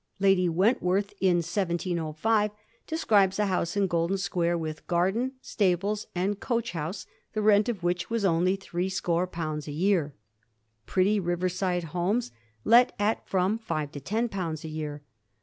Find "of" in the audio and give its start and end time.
7.69-7.83